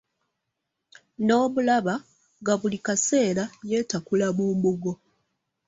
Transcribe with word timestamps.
N'omulaba 1.23 1.95
nga 2.41 2.53
buli 2.61 2.77
kaseera 2.85 3.43
yeetakula 3.69 4.27
mu 4.37 4.43
mbugo. 4.57 4.93